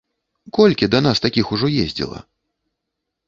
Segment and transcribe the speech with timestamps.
[0.57, 2.19] Колькі да нас такіх ужо ездзіла?